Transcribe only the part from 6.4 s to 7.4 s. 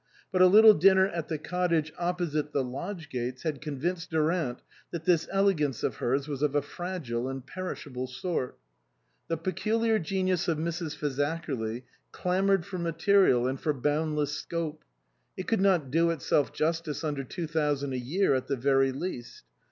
of a fragile